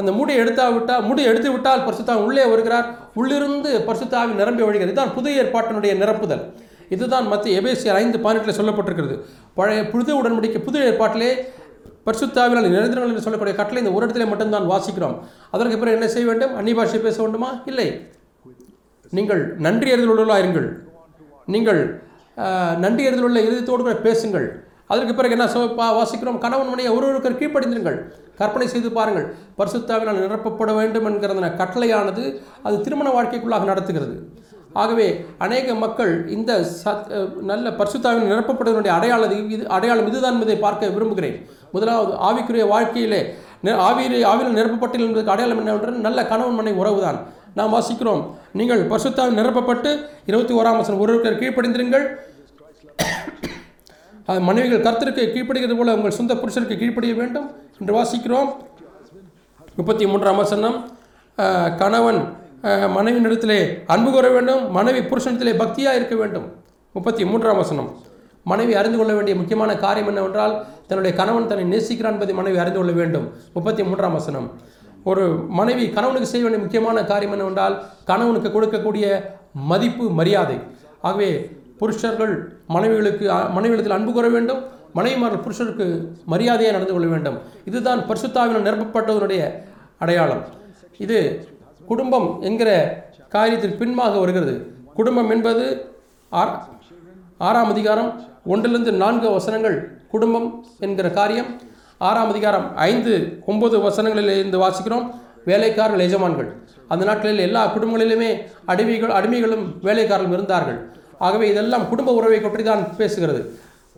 [0.00, 2.86] அந்த முடியை எடுத்தா விட்டால் முடி எடுத்து விட்டால் பரிசுத்தாவின் உள்ளே வருகிறார்.
[3.20, 4.92] உள்ளிருந்து பரிசுத்த நிரம்பி வழிகிறது.
[4.92, 6.42] இதுதான் புதிய ஏற்பாட்டினுடைய நிரப்புதல்.
[6.88, 9.20] இதுதான் மத்திய எபேசியர் ஐந்து பதினெட்டில் சொல்லப்பட்டிருக்கிறது.
[9.54, 11.34] பழைய புது உடன்படிக்கை புது ஏற்பாட்டிலே
[12.06, 15.18] பரிசுத்தாவினால் நிரந்தரங்கள் என்று சொல்லக்கூடிய கட்டளை இந்த ஒரு இடத்திலே மட்டும்தான் வாசிக்கிறோம்.
[15.50, 16.56] அதற்கு பிறகு என்ன செய்ய வேண்டும்?
[16.56, 17.62] அந்நிய பாஷை பேச வேண்டுமா?
[17.64, 18.08] இல்லை.
[19.10, 20.72] நீங்கள் நன்றி எறிதலுள்ளா இருங்கள்.
[21.46, 22.02] நீங்கள்
[22.78, 24.64] நன்றி எறிதலுள்ள இறுதித்தோடு கூட பேசுங்கள்.
[24.86, 26.38] அதற்கு பிறகு என்ன பா- வாசிக்கிறோம்?
[26.38, 28.02] கணவன் மனையை ஒருவருக்கு கீழ்ப்படிந்திருங்கள்.
[28.36, 29.34] கற்பனை செய்து பாருங்கள்.
[29.58, 34.28] பரிசுத்தாவினால் நிரப்பப்பட வேண்டும் என்கிற கட்டளையானது அது திருமண வாழ்க்கைக்குள்ளாக நடத்துகிறது.
[34.76, 41.46] ஆகவே அநேக மக்கள் இந்த சத் நல்ல பரிசுத்தாவின் நிரப்பப்படுவதனுடைய அடையாளம் இது- அடையாளம் இதுதான் என்பதை பார்க்க விரும்புகிறேன்.
[41.72, 43.34] முதலாவது ஆவிக்குரிய வாழ்க்கையிலே
[43.64, 47.18] நி- ஆவியிலே ஆவியில் நிரப்பப்பட்டில் என்பதற்கு அடையாளம் என்னவென்றால் நல்ல கணவன் மனை உறவுதான்.
[47.54, 48.34] நாம் வாசிக்கிறோம்.
[48.52, 52.06] நீங்கள் பரிசுத்தாவில் நிரப்பப்பட்டு இருபத்தி ஓராம் வசனம் ஒருவருக்கு கீழ்ப்படிந்திருங்கள்.
[54.40, 58.48] மனைவிகள் கர்த்தருக்கு கீழ்ப்படுகிறது போல உங்கள் சொந்த புருஷருக்கு கீழ்ப்படிய வேண்டும் என்று வாசிக்கிறோம்.
[59.76, 60.90] முப்பத்தி மூன்றாம் வசனம்
[61.78, 64.70] கணவன் மனைவி மனைவியினிடத்திலே அன்பு கூற வேண்டும்.
[64.70, 66.52] மனைவி புருஷனிடத்திலே பக்தியாக இருக்க வேண்டும்.
[66.92, 67.96] முப்பத்தி மூன்றாம் வசனம்.
[68.44, 72.92] மனைவி அறிந்து கொள்ள வேண்டிய முக்கியமான காரியம் என்னவென்றால் தன்னுடைய கணவன் தன்னை நேசிக்கிறான் என்பதை மனைவி அறிந்து கொள்ள
[72.92, 73.32] வேண்டும்.
[73.54, 74.52] முப்பத்தி மூன்றாம் வசனம்.
[75.04, 79.22] ஒரு மனைவி கணவனுக்கு செய்ய வேண்டிய முக்கியமான காரியம் என்னவென்றால் கணவனுக்கு கொடுக்கக்கூடிய
[79.54, 80.58] மதிப்பு மரியாதை.
[81.00, 84.64] ஆகவே புருஷர்கள் மனைவிகளுக்கு அ- அன்பு கூற வேண்டும்.
[84.94, 87.38] மனைவிமார்கள் புருஷருக்கு மரியாதையாக நடந்து கொள்ள வேண்டும்.
[87.64, 89.52] இதுதான் பரிசுத்தாவினால் நிரப்பப்பட்டவனுடைய
[89.98, 90.44] அடையாளம்.
[90.98, 91.48] இது
[91.86, 92.68] குடும்பம் என்கிற
[93.34, 94.54] காரியத்தில் பின்பாக வருகிறது.
[94.94, 95.64] குடும்பம் என்பது
[96.30, 96.52] ஆர்
[97.38, 98.10] ஆறாம் அதிகாரம்
[98.46, 99.76] ஒன்றிலிருந்து நான்கு வசனங்கள்.
[100.08, 101.46] குடும்பம் என்கிற காரியம்.
[101.98, 105.06] ஆறாம் அதிகாரம் ஐந்து ஒன்பது வசனங்களிலிருந்து வாசிக்கிறோம்.
[105.44, 106.50] வேலைக்காரர்கள் எஜமான்கள்.
[106.88, 108.30] அந்த நாட்களில் எல்லா குடும்பங்களிலுமே
[108.66, 110.78] அடிமைகள் அடிமைகளும் வேலைக்காரர்களும் இருந்தார்கள்.
[111.18, 113.40] ஆகவே இதெல்லாம் குடும்ப உறவை பற்றி தான் பேசுகிறது.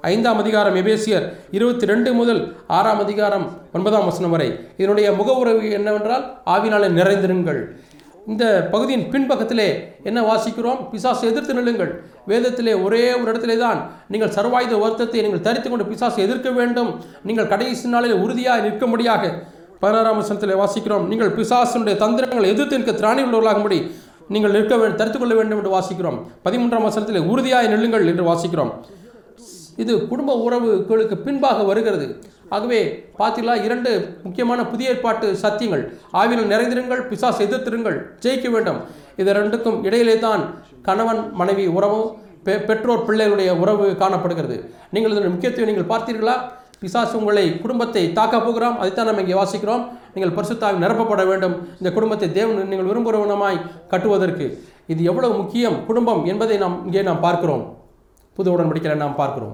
[0.06, 1.24] ஐந்தாம் அதிகாரம் எபேசியர்
[1.56, 2.40] இருபத்தி ரெண்டு முதல்
[2.78, 4.46] ஆறாம் அதிகாரம் ஒன்பதாம் வசனம் வரை.
[4.80, 7.58] இதனுடைய முக உறவு என்னவென்றால் ஆவினாலே நிறைந்திருங்கள்.
[8.32, 9.66] இந்த பகுதியின் பின்பக்கத்திலே
[10.08, 10.80] என்ன வாசிக்கிறோம்?
[10.92, 11.90] பிசாசை எதிர்த்து நில்லுங்கள்.
[12.30, 13.80] வேதத்திலே ஒரே ஒரு இடத்திலே தான்
[14.14, 16.90] நீங்கள் சர்வாயுத வருத்தத்தை நீங்கள் தரித்து கொண்டு பிசாசை எதிர்க்க வேண்டும்.
[17.30, 19.32] நீங்கள் கடைசி நாளில் உறுதியாக நிற்க முடியாக
[19.82, 21.08] பதினாறாம் வசனத்தில் வாசிக்கிறோம்.
[21.14, 23.80] நீங்கள் பிசாசனுடைய தந்திரங்களை எதிர்த்து நிற்க திராணி உள்ளவர்களாகும்படி
[24.37, 26.20] நீங்கள் நிற்க வேண்டும் தரித்து கொள்ள வேண்டும் என்று வாசிக்கிறோம்.
[26.46, 28.72] பதிமூன்றாம் வசனத்தில் உறுதியாக நில்லுங்கள் என்று வாசிக்கிறோம்.
[29.83, 32.07] இது குடும்ப உறவுகளுக்கு பின்பாக வருகிறது.
[32.55, 32.81] ஆகவே
[33.19, 33.91] பார்த்தீங்களா இரண்டு
[34.27, 35.83] முக்கியமான புதிய ஏற்பாட்டு சத்தியங்கள்.
[36.21, 38.81] ஆவியில் நிறைந்திருங்கள் பிசாசு எதிர்த்திருங்கள் ஜெயிக்க வேண்டும்.
[39.23, 40.43] இது ரெண்டுக்கும் இடையிலே தான்
[40.88, 42.09] கணவன் மனைவி உறவும்
[42.47, 44.57] பெ பெற்றோர் பிள்ளைகளுடைய உறவு காணப்படுகிறது.
[44.95, 46.37] நீங்கள் இதனுடைய முக்கியத்துவம் நீங்கள் பார்த்தீர்களா?
[46.83, 49.83] பிசாசு உங்களை குடும்பத்தை தாக்கப் போகிறோம் அதைத்தான் நம்ம இங்கே வாசிக்கிறோம்.
[50.14, 51.57] நீங்கள் பரிசுத்தாக நிரப்பப்பட வேண்டும்.
[51.81, 53.59] இந்த குடும்பத்தை தேவன் நீங்கள் விரும்புகிறவனமாய்
[53.93, 54.47] கட்டுவதற்கு.
[54.93, 57.64] இது எவ்வளவு முக்கியம் குடும்பம் என்பதை நாம் இங்கே நாம் பார்க்கிறோம்.
[58.37, 59.47] புது உடன்படிக்கையில் நாம் பார்க்கிறோம்.